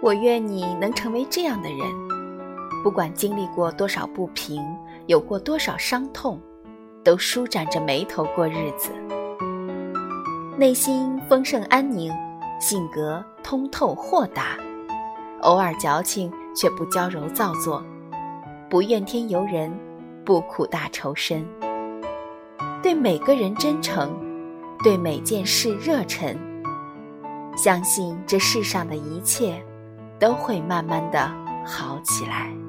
[0.00, 1.80] 我愿你能成为这样的人，
[2.84, 4.64] 不管经历过多少不平，
[5.06, 6.40] 有过多少伤痛，
[7.02, 8.92] 都舒展着眉头过日子，
[10.56, 12.12] 内心丰盛安宁，
[12.60, 14.56] 性格通透豁达，
[15.40, 17.82] 偶尔矫情却不娇柔造作，
[18.70, 19.76] 不怨天尤人，
[20.24, 21.44] 不苦大仇深，
[22.80, 24.16] 对每个人真诚，
[24.84, 26.38] 对每件事热忱，
[27.56, 29.60] 相信这世上的一切。
[30.18, 31.30] 都会慢慢的
[31.64, 32.67] 好起来。